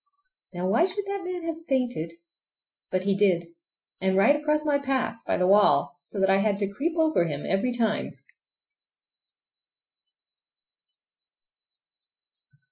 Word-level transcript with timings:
Now 0.51 0.67
why 0.67 0.85
should 0.85 1.05
that 1.05 1.23
man 1.23 1.43
have 1.43 1.63
fainted? 1.67 2.13
But 2.89 3.03
he 3.03 3.13
did, 3.13 3.53
and 4.01 4.17
right 4.17 4.35
across 4.35 4.65
my 4.65 4.79
path 4.79 5.19
by 5.27 5.37
the 5.37 5.45
wall, 5.45 5.99
so 6.01 6.19
that 6.19 6.27
I 6.27 6.37
had 6.37 6.57
to 6.57 6.67
creep 6.73 6.93
over 6.97 7.25
him 7.25 7.45
every 7.45 7.71
time! 7.71 8.13